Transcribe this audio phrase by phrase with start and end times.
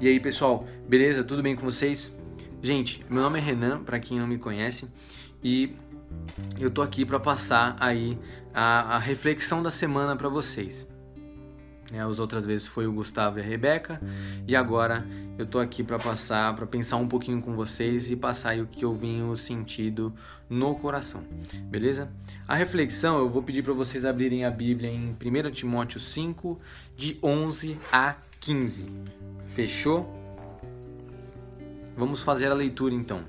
[0.00, 1.22] E aí, pessoal, beleza?
[1.22, 2.16] Tudo bem com vocês?
[2.62, 4.90] Gente, meu nome é Renan, para quem não me conhece,
[5.44, 5.76] e
[6.58, 8.18] eu tô aqui para passar aí
[8.54, 10.88] a, a, reflexão da semana para vocês.
[11.92, 14.00] É, as outras vezes foi o Gustavo e a Rebeca,
[14.48, 15.06] e agora
[15.36, 18.66] eu tô aqui para passar, para pensar um pouquinho com vocês e passar aí o
[18.66, 20.14] que eu venho sentido
[20.48, 21.22] no coração,
[21.64, 22.10] beleza?
[22.48, 26.58] A reflexão eu vou pedir para vocês abrirem a Bíblia em 1 Timóteo 5,
[26.96, 28.88] de 11 a 15.
[29.54, 30.08] Fechou?
[31.94, 33.22] Vamos fazer a leitura então.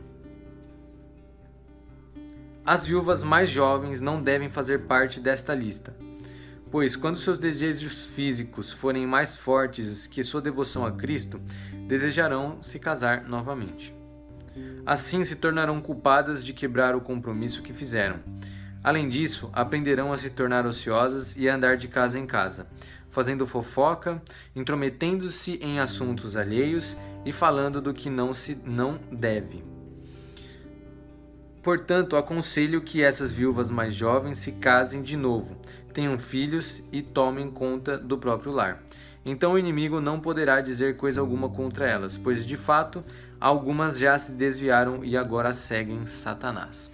[2.66, 5.94] As viúvas mais jovens não devem fazer parte desta lista,
[6.72, 11.42] pois quando seus desejos físicos forem mais fortes que sua devoção a Cristo,
[11.90, 13.94] desejarão se casar novamente.
[14.86, 18.22] Assim se tornarão culpadas de quebrar o compromisso que fizeram.
[18.82, 22.66] Além disso, aprenderão a se tornar ociosas e a andar de casa em casa,
[23.12, 24.22] fazendo fofoca,
[24.56, 29.64] intrometendo-se em assuntos alheios e falando do que não se não deve.
[31.62, 35.56] Portanto, aconselho que essas viúvas mais jovens se casem de novo,
[35.94, 38.82] tenham filhos e tomem conta do próprio lar.
[39.24, 43.04] Então o inimigo não poderá dizer coisa alguma contra elas, pois de fato
[43.40, 46.90] algumas já se desviaram e agora seguem Satanás.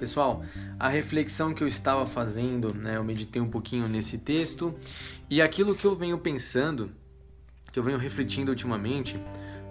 [0.00, 0.42] Pessoal,
[0.78, 4.74] a reflexão que eu estava fazendo, né, eu meditei um pouquinho nesse texto
[5.28, 6.90] e aquilo que eu venho pensando,
[7.70, 9.20] que eu venho refletindo ultimamente,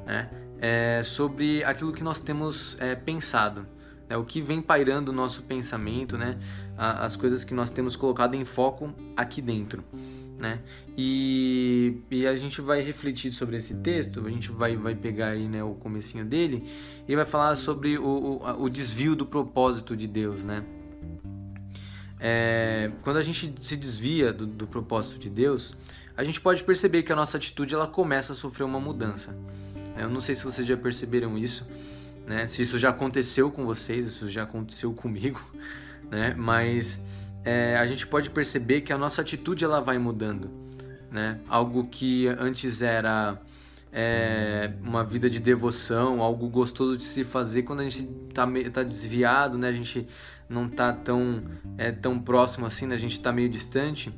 [0.05, 0.29] né,
[0.61, 3.65] é sobre aquilo que nós temos é, pensado,
[4.07, 6.37] né, o que vem pairando o nosso pensamento, né,
[6.77, 9.83] as coisas que nós temos colocado em foco aqui dentro
[10.39, 10.59] né?
[10.97, 15.47] E, e a gente vai refletir sobre esse texto, a gente vai, vai pegar aí
[15.47, 16.63] né, o comecinho dele
[17.07, 20.63] e vai falar sobre o, o, o desvio do propósito de Deus, né?
[22.21, 25.73] É, quando a gente se desvia do, do, propósito de Deus,
[26.17, 29.35] a gente pode perceber que a nossa atitude ela começa a sofrer uma mudança.
[29.97, 31.65] Eu não sei se vocês já perceberam isso,
[32.25, 32.45] né?
[32.47, 35.41] Se isso já aconteceu com vocês, isso já aconteceu comigo,
[36.11, 36.33] né?
[36.37, 36.99] Mas
[37.43, 40.49] é, a gente pode perceber que a nossa atitude ela vai mudando,
[41.11, 41.39] né?
[41.47, 43.39] Algo que antes era
[43.91, 48.83] é, uma vida de devoção, algo gostoso de se fazer quando a gente está tá
[48.83, 49.69] desviado, né?
[49.69, 50.07] A gente
[50.47, 51.43] não está tão
[51.77, 52.95] é, tão próximo assim, né?
[52.95, 54.13] A gente está meio distante.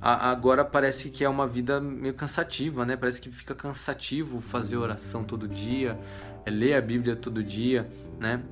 [0.00, 2.96] A, agora parece que é uma vida meio cansativa, né?
[2.96, 5.98] Parece que fica cansativo fazer oração todo dia,
[6.44, 8.42] é, ler a Bíblia todo dia, né?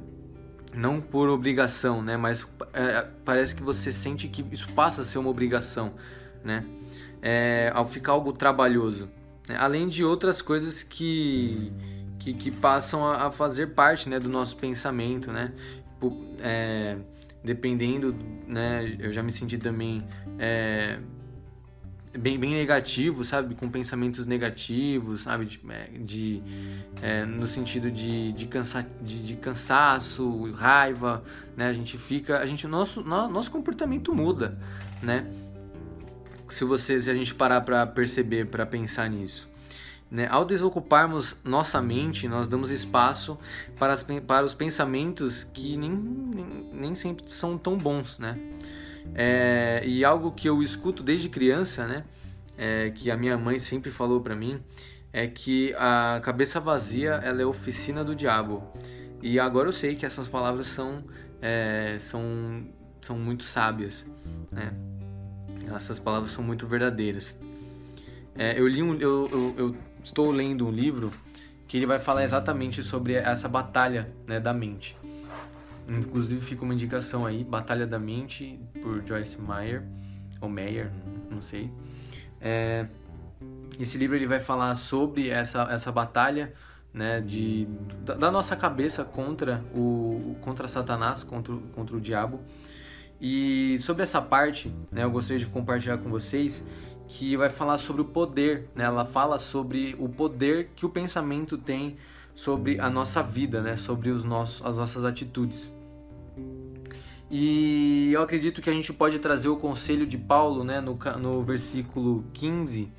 [0.75, 2.17] Não por obrigação, né?
[2.17, 5.95] Mas é, parece que você sente que isso passa a ser uma obrigação,
[6.45, 6.65] né?
[7.21, 9.09] É, ao ficar algo trabalhoso,
[9.49, 9.57] né?
[9.57, 11.73] além de outras coisas que
[12.19, 15.53] que, que passam a, a, fazer parte, né, do nosso pensamento, né?
[16.41, 16.97] É,
[17.43, 18.15] dependendo,
[18.47, 18.97] né?
[18.99, 20.07] Eu já me senti também
[20.39, 20.99] é,
[22.19, 23.55] bem, bem negativo, sabe?
[23.55, 25.47] Com pensamentos negativos, sabe?
[25.47, 26.43] De, é, de
[27.01, 31.23] é, no sentido de, de, cansa, de, de, cansaço, raiva,
[31.57, 31.69] né?
[31.69, 34.59] A gente fica, a gente, nosso, nosso comportamento muda,
[35.03, 35.27] né?
[36.49, 39.51] Se você, se a gente parar para perceber, para pensar nisso.
[40.11, 40.29] Né?
[40.31, 43.39] Ao desocuparmos nossa mente, nós damos espaço
[43.79, 48.39] para, as, para os pensamentos que nem, nem, nem sempre são tão bons, né?
[49.15, 52.05] É, e algo que eu escuto desde criança, né?
[52.57, 54.61] É, que a minha mãe sempre falou para mim
[55.13, 58.63] é que a cabeça vazia ela é oficina do diabo.
[59.23, 61.05] E agora eu sei que essas palavras são
[61.41, 62.67] é, são
[63.01, 64.07] são muito sábias,
[64.51, 64.73] né?
[65.75, 67.37] Essas palavras são muito verdadeiras.
[68.35, 71.11] É, eu li um, eu, eu, eu, estou lendo um livro
[71.69, 74.97] que ele vai falar exatamente sobre essa batalha né, da mente.
[75.89, 79.83] Inclusive fica uma indicação aí, Batalha da Mente, por Joyce Meyer,
[80.41, 80.91] ou Meyer,
[81.31, 81.71] não sei.
[82.41, 82.87] É,
[83.79, 86.53] esse livro ele vai falar sobre essa, essa batalha
[86.93, 87.67] né, de,
[88.05, 92.41] da, da nossa cabeça contra, o, contra Satanás, contra, contra o diabo.
[93.21, 96.65] E sobre essa parte, né, eu gostaria de compartilhar com vocês
[97.09, 98.85] que vai falar sobre o poder, né?
[98.85, 101.97] Ela fala sobre o poder que o pensamento tem
[102.35, 103.77] sobre a nossa vida, né?
[103.77, 105.75] sobre os nossos, as nossas atitudes.
[107.31, 110.81] E eu acredito que a gente pode trazer o conselho de Paulo né?
[110.81, 112.93] no, no versículo 15,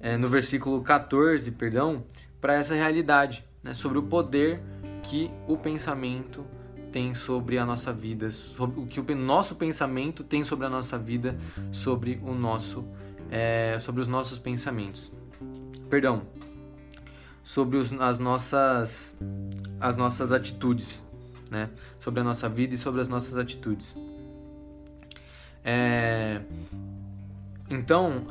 [0.00, 2.04] é, no versículo 14, perdão,
[2.40, 3.74] para essa realidade, né?
[3.74, 4.60] sobre o poder
[5.02, 6.44] que o pensamento
[6.92, 10.98] tem sobre a nossa vida, sobre o que o nosso pensamento tem sobre a nossa
[10.98, 11.36] vida,
[11.70, 12.84] sobre o nosso,
[13.30, 15.12] é, sobre os nossos pensamentos.
[15.88, 16.22] Perdão,
[17.48, 19.16] sobre os, as, nossas,
[19.80, 21.02] as nossas atitudes,
[21.50, 21.70] né?
[21.98, 23.96] sobre a nossa vida e sobre as nossas atitudes.
[25.64, 26.42] É,
[27.70, 28.26] Então,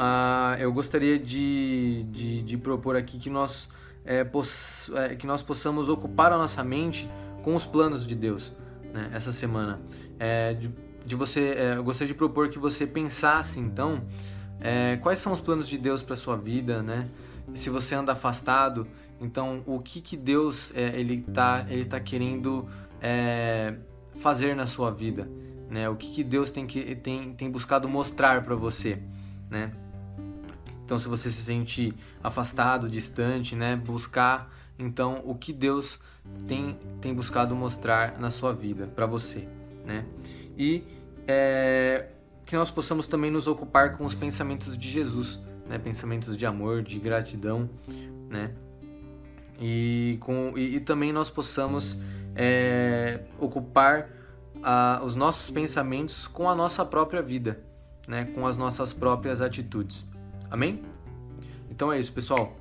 [0.59, 3.67] eu gostaria de, de, de, propor aqui que nós,
[4.05, 4.23] é,
[4.93, 7.09] é, que nós possamos ocupar a nossa mente
[7.43, 8.53] com os planos de Deus
[8.93, 9.81] né, essa semana.
[10.19, 10.71] É, de,
[11.03, 13.99] de, você, é, eu gostaria de propor que você pensasse, então,
[14.61, 17.09] é, quais são os planos de Deus para sua vida, né?
[17.55, 18.85] Se você anda afastado,
[19.19, 22.67] então o que, que Deus é, ele está ele tá querendo
[24.19, 25.29] fazer na sua vida?
[25.69, 25.87] Né?
[25.87, 28.99] O que, que Deus tem, que, tem, tem buscado mostrar para você?
[29.49, 29.71] né?
[30.83, 31.93] Então, se você se sente
[32.23, 35.99] afastado, distante, né, buscar então o que Deus
[36.47, 39.47] tem, tem buscado mostrar na sua vida para você,
[39.85, 40.05] né?
[40.57, 40.83] E
[41.27, 42.09] é,
[42.45, 45.77] que nós possamos também nos ocupar com os pensamentos de Jesus, né?
[45.77, 47.69] Pensamentos de amor, de gratidão,
[48.29, 48.51] né?
[49.59, 51.98] E, com, e, e também nós possamos
[52.36, 54.09] é, ocupar
[54.62, 57.59] a, os nossos pensamentos com a nossa própria vida,
[58.07, 60.06] né, com as nossas próprias atitudes.
[60.50, 60.81] Amém?
[61.69, 62.56] Então é isso, pessoal.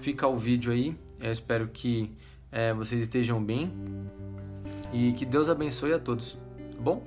[0.00, 0.96] Fica o vídeo aí.
[1.20, 2.12] Eu espero que
[2.50, 3.72] é, vocês estejam bem
[4.92, 6.34] e que Deus abençoe a todos.
[6.76, 7.02] Tá bom?